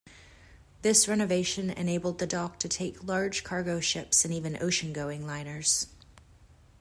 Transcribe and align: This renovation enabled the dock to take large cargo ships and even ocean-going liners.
This 0.81 1.07
renovation 1.07 1.69
enabled 1.69 2.17
the 2.17 2.25
dock 2.25 2.57
to 2.61 2.67
take 2.67 3.03
large 3.03 3.43
cargo 3.43 3.79
ships 3.79 4.25
and 4.25 4.33
even 4.33 4.57
ocean-going 4.59 5.27
liners. 5.27 5.89